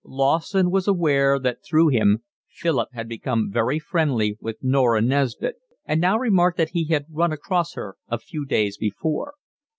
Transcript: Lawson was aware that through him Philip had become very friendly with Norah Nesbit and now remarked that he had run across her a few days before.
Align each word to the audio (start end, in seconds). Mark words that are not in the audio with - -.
Lawson 0.03 0.71
was 0.71 0.87
aware 0.87 1.37
that 1.37 1.63
through 1.63 1.89
him 1.89 2.23
Philip 2.49 2.89
had 2.91 3.07
become 3.07 3.51
very 3.51 3.77
friendly 3.77 4.35
with 4.41 4.57
Norah 4.63 4.99
Nesbit 4.99 5.57
and 5.85 6.01
now 6.01 6.17
remarked 6.17 6.57
that 6.57 6.69
he 6.71 6.85
had 6.85 7.05
run 7.11 7.31
across 7.31 7.75
her 7.75 7.97
a 8.09 8.17
few 8.17 8.43
days 8.43 8.77
before. 8.79 9.35